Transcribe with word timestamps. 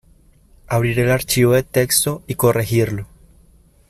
Abrir 0.67 0.97
el 0.97 1.11
archivo 1.11 1.51
de 1.53 1.61
texto 1.61 2.23
y 2.25 2.33
corregirlo. 2.33 3.05